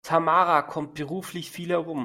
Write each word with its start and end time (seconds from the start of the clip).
Tamara 0.03 0.63
kommt 0.63 0.95
beruflich 0.95 1.51
viel 1.51 1.69
herum. 1.69 1.99